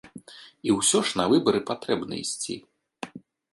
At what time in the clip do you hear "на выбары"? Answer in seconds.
1.19-1.61